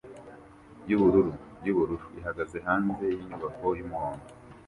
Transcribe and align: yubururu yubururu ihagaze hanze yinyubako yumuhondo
yubururu 0.89 1.31
yubururu 1.65 2.05
ihagaze 2.19 2.57
hanze 2.65 3.05
yinyubako 3.13 3.65
yumuhondo 3.79 4.25